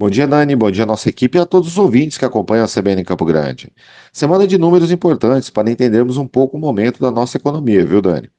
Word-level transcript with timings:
Bom 0.00 0.08
dia, 0.08 0.28
Dani. 0.28 0.54
Bom 0.54 0.70
dia, 0.70 0.86
nossa 0.86 1.08
equipe 1.08 1.36
e 1.36 1.40
a 1.40 1.44
todos 1.44 1.70
os 1.70 1.76
ouvintes 1.76 2.16
que 2.16 2.24
acompanham 2.24 2.64
a 2.64 2.68
CBN 2.68 3.00
em 3.02 3.04
Campo 3.04 3.24
Grande. 3.24 3.72
Semana 4.12 4.46
de 4.46 4.56
números 4.56 4.92
importantes 4.92 5.50
para 5.50 5.68
entendermos 5.68 6.16
um 6.16 6.24
pouco 6.24 6.56
o 6.56 6.60
momento 6.60 7.00
da 7.00 7.10
nossa 7.10 7.36
economia, 7.36 7.84
viu, 7.84 8.00
Dani? 8.00 8.30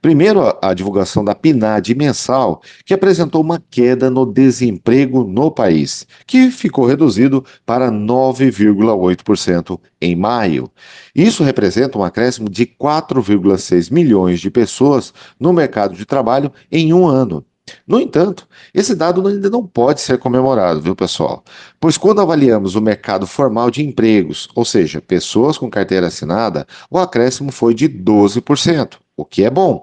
Primeiro, 0.00 0.40
a, 0.62 0.72
divulgação 0.72 1.24
da 1.24 1.34
PNAD 1.34 1.92
mensal, 1.96 2.62
que 2.86 2.94
apresentou 2.94 3.40
uma 3.40 3.60
queda 3.68 4.08
no 4.08 4.24
desemprego 4.24 5.24
no 5.24 5.50
país, 5.50 6.06
que 6.24 6.52
ficou 6.52 6.86
reduzido 6.86 7.44
para 7.66 7.90
9,8% 7.90 9.80
em 10.00 10.14
maio. 10.14 10.70
Isso 11.12 11.42
representa 11.42 11.98
um 11.98 12.04
acréscimo 12.04 12.48
de 12.48 12.64
4,6 12.64 13.92
milhões 13.92 14.38
de 14.38 14.52
pessoas 14.52 15.12
no 15.40 15.52
mercado 15.52 15.96
de 15.96 16.06
trabalho 16.06 16.52
em 16.70 16.92
um 16.92 17.08
ano. 17.08 17.44
No 17.86 18.00
entanto, 18.00 18.46
esse 18.72 18.94
dado 18.94 19.26
ainda 19.26 19.50
não 19.50 19.66
pode 19.66 20.00
ser 20.00 20.18
comemorado, 20.18 20.80
viu, 20.80 20.94
pessoal? 20.94 21.44
Pois 21.80 21.96
quando 21.96 22.20
avaliamos 22.20 22.74
o 22.74 22.80
mercado 22.80 23.26
formal 23.26 23.70
de 23.70 23.84
empregos, 23.84 24.48
ou 24.54 24.64
seja, 24.64 25.00
pessoas 25.00 25.58
com 25.58 25.70
carteira 25.70 26.06
assinada, 26.06 26.66
o 26.90 26.98
acréscimo 26.98 27.52
foi 27.52 27.74
de 27.74 27.88
12%, 27.88 28.96
o 29.16 29.24
que 29.24 29.44
é 29.44 29.50
bom. 29.50 29.82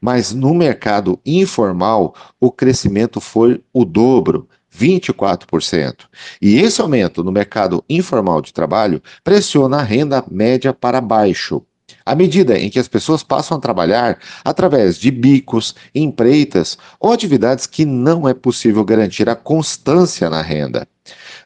Mas 0.00 0.32
no 0.32 0.54
mercado 0.54 1.18
informal, 1.24 2.14
o 2.40 2.50
crescimento 2.50 3.20
foi 3.20 3.62
o 3.72 3.84
dobro, 3.84 4.48
24%. 4.78 6.04
E 6.40 6.60
esse 6.60 6.80
aumento 6.80 7.24
no 7.24 7.32
mercado 7.32 7.82
informal 7.88 8.42
de 8.42 8.52
trabalho 8.52 9.02
pressiona 9.24 9.78
a 9.78 9.82
renda 9.82 10.24
média 10.30 10.72
para 10.72 11.00
baixo, 11.00 11.62
à 12.06 12.14
medida 12.14 12.56
em 12.56 12.70
que 12.70 12.78
as 12.78 12.86
pessoas 12.86 13.24
passam 13.24 13.58
a 13.58 13.60
trabalhar 13.60 14.18
através 14.44 14.96
de 14.96 15.10
bicos, 15.10 15.74
empreitas 15.92 16.78
ou 17.00 17.12
atividades 17.12 17.66
que 17.66 17.84
não 17.84 18.28
é 18.28 18.32
possível 18.32 18.84
garantir 18.84 19.28
a 19.28 19.34
constância 19.34 20.30
na 20.30 20.40
renda. 20.40 20.86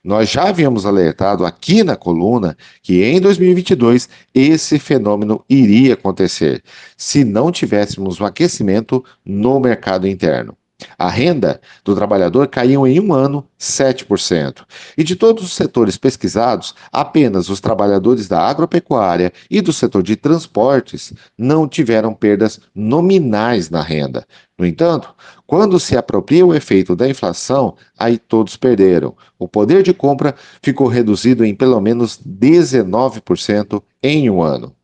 Nós 0.04 0.30
já 0.30 0.48
havíamos 0.48 0.86
alertado 0.86 1.44
aqui 1.44 1.82
na 1.82 1.96
coluna 1.96 2.56
que 2.82 3.02
em 3.02 3.20
2022 3.20 4.08
esse 4.34 4.78
fenômeno 4.78 5.44
iria 5.48 5.94
acontecer 5.94 6.62
se 6.96 7.24
não 7.24 7.50
tivéssemos 7.50 8.20
um 8.20 8.24
aquecimento 8.24 9.04
no 9.24 9.58
mercado 9.60 10.06
interno. 10.06 10.59
A 10.98 11.08
renda 11.08 11.60
do 11.84 11.94
trabalhador 11.94 12.48
caiu 12.48 12.86
em 12.86 13.00
um 13.00 13.12
ano 13.12 13.46
7%. 13.58 14.64
E 14.96 15.04
de 15.04 15.16
todos 15.16 15.44
os 15.44 15.52
setores 15.52 15.96
pesquisados, 15.96 16.74
apenas 16.92 17.48
os 17.48 17.60
trabalhadores 17.60 18.28
da 18.28 18.40
agropecuária 18.40 19.32
e 19.50 19.60
do 19.60 19.72
setor 19.72 20.02
de 20.02 20.16
transportes 20.16 21.12
não 21.36 21.68
tiveram 21.68 22.14
perdas 22.14 22.60
nominais 22.74 23.70
na 23.70 23.82
renda. 23.82 24.26
No 24.58 24.66
entanto, 24.66 25.14
quando 25.46 25.80
se 25.80 25.96
apropria 25.96 26.44
o 26.44 26.54
efeito 26.54 26.94
da 26.94 27.08
inflação, 27.08 27.76
aí 27.98 28.18
todos 28.18 28.56
perderam. 28.56 29.16
O 29.38 29.48
poder 29.48 29.82
de 29.82 29.94
compra 29.94 30.34
ficou 30.62 30.86
reduzido 30.86 31.44
em 31.44 31.54
pelo 31.54 31.80
menos 31.80 32.18
19% 32.18 33.82
em 34.02 34.28
um 34.28 34.42
ano. 34.42 34.74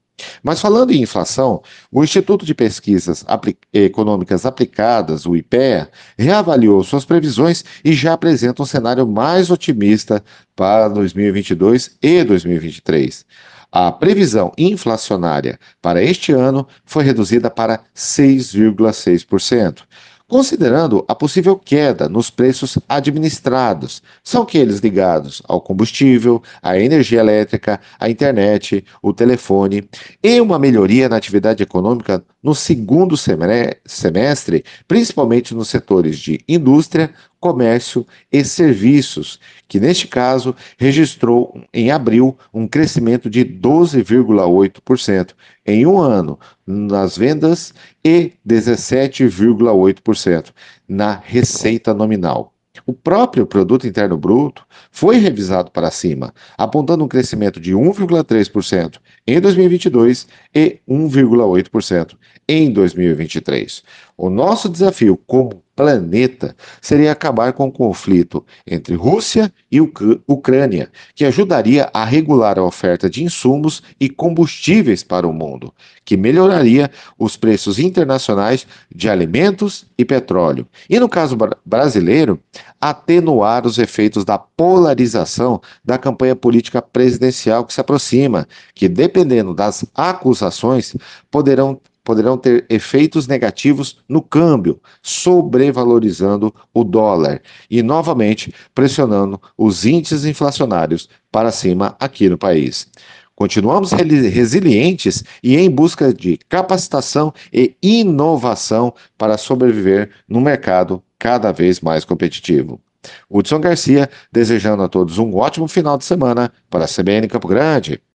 Mas 0.43 0.61
falando 0.61 0.93
em 0.93 1.03
inflação, 1.03 1.63
o 1.91 2.03
Instituto 2.03 2.47
de 2.47 2.55
Pesquisas 2.55 3.25
Apli 3.27 3.57
Econômicas 3.73 4.47
Aplicadas, 4.47 5.27
o 5.27 5.37
IPEA, 5.37 5.91
reavaliou 6.19 6.83
suas 6.83 7.05
previsões 7.05 7.65
e 7.85 7.93
já 7.93 8.15
apresenta 8.15 8.63
um 8.63 8.67
cenário 8.67 9.07
mais 9.07 9.51
otimista 9.51 10.25
para 10.55 10.89
2022 10.89 11.99
e 12.03 12.25
2023. 12.25 13.27
A 13.71 13.93
previsão 13.93 14.53
inflacionária 14.57 15.59
para 15.83 16.03
este 16.03 16.33
ano 16.33 16.67
foi 16.85 17.05
reduzida 17.05 17.51
para 17.51 17.81
6,6% 17.95 19.83
considerando 20.29 21.05
a 21.07 21.15
possível 21.15 21.57
queda 21.57 22.09
nos 22.09 22.31
preços 22.31 22.79
administrados. 22.89 24.03
São 24.25 24.43
aqueles 24.43 24.81
ligados 24.81 25.41
ao 25.47 25.61
combustível, 25.61 26.43
à 26.63 26.79
energia 26.79 27.21
elétrica, 27.21 27.81
à 27.99 28.11
internet, 28.11 28.85
o 29.01 29.13
telefone, 29.13 29.89
e 30.23 30.41
uma 30.41 30.59
melhoria 30.59 31.09
na 31.09 31.17
atividade 31.17 31.63
econômica 31.63 32.25
no 32.43 32.55
segundo 32.55 33.17
semestre, 33.17 34.65
principalmente 34.87 35.55
nos 35.55 35.69
setores 35.69 36.19
de 36.19 36.41
indústria, 36.49 37.11
comércio 37.47 38.05
e 38.33 38.45
serviços, 38.45 39.39
que 39.69 39.79
neste 39.79 40.09
caso 40.09 40.53
registrou 40.77 41.63
em 41.73 41.93
abril 41.93 42.37
um 42.53 42.67
crescimento 42.67 43.31
de 43.31 43.45
12,8% 43.45 45.33
em 45.65 45.87
um 45.87 46.01
ano 46.01 46.41
nas 46.67 47.17
vendas 47.17 47.73
e 48.05 48.33
17,8% 48.45 50.47
na 50.89 51.23
receita 51.25 51.95
nominal. 51.95 52.53
O 52.85 52.93
próprio 52.93 53.47
produto 53.47 53.87
interno 53.87 54.19
bruto 54.19 54.67
foi 54.91 55.17
revisado 55.17 55.71
para 55.71 55.91
cima, 55.91 56.35
apontando 56.59 57.05
um 57.05 57.09
crescimento 57.09 57.61
de 57.61 57.73
1,3% 57.73 58.99
em 59.27 59.41
2022 59.41 60.27
e 60.55 60.81
1,8% 60.89 62.17
em 62.49 62.73
2023. 62.73 63.83
O 64.19 64.31
nosso 64.31 64.69
desafio 64.69 65.21
como 65.27 65.63
planeta 65.77 66.57
seria 66.81 67.13
acabar 67.13 67.53
com 67.53 67.69
o 67.69 67.73
conflito 67.73 68.43
entre 68.67 68.95
Rússia 68.95 69.53
e 69.71 69.79
Ucrânia, 70.27 70.91
que 71.15 71.27
ajudaria 71.27 71.91
a 71.93 72.03
regular 72.03 72.59
a 72.59 72.65
oferta 72.65 73.11
de 73.11 73.23
insumos 73.23 73.83
e 74.01 74.09
combustíveis 74.09 75.05
para 75.05 75.29
o 75.29 75.35
mundo, 75.35 75.73
que 76.03 76.17
melhoraria 76.17 76.91
os 77.19 77.37
preços 77.37 77.79
internacionais 77.79 78.67
de 78.91 79.07
alimentos 79.11 79.85
e 79.99 80.05
petróleo. 80.05 80.67
E 80.89 80.99
no 80.99 81.11
caso 81.11 81.37
brasileiro, 81.65 82.41
atenuar 82.81 83.67
os 83.67 83.77
efeitos 83.77 84.25
da 84.25 84.39
polarização 84.39 85.61
da 85.85 85.99
campanha 85.99 86.35
política 86.35 86.81
presidencial 86.81 87.67
que 87.67 87.75
se 87.75 87.83
aproxima, 87.83 88.49
que 88.75 88.89
dependendo 88.89 89.53
das 89.53 89.85
acusações 89.95 90.97
poderão 91.31 91.79
poderão 92.07 92.39
ter 92.39 92.65
efeitos 92.71 93.27
negativos 93.27 93.99
no 94.09 94.23
câmbio, 94.23 94.81
sobrevalorizando 95.03 96.55
o 96.73 96.85
dólar 96.85 97.43
e, 97.69 97.83
novamente, 97.83 98.55
pressionando 98.73 99.41
os 99.59 99.85
índices 99.85 100.25
inflacionários 100.25 101.09
para 101.33 101.51
cima 101.51 101.97
aqui 101.99 102.29
no 102.29 102.39
país. 102.39 102.87
Continuamos 103.35 103.91
resilientes 103.91 105.25
e 105.43 105.57
em 105.57 105.69
busca 105.69 106.15
de 106.15 106.39
capacitação 106.49 107.35
e 107.53 107.77
inovação 107.83 108.95
para 109.19 109.37
sobreviver 109.37 110.11
no 110.29 110.41
mercado 110.41 111.03
cada 111.19 111.51
vez 111.51 111.81
mais 111.81 112.05
competitivo. 112.05 112.81
Hudson 113.29 113.61
Garcia, 113.61 114.09
desejando 114.33 114.83
a 114.83 114.89
todos 114.89 115.19
um 115.19 115.35
ótimo 115.35 115.67
final 115.67 115.99
de 115.99 116.05
semana 116.05 116.53
para 116.71 116.85
a 116.85 116.89
CBN 116.89 117.27
Campo 117.29 117.49
Grande. 117.49 118.01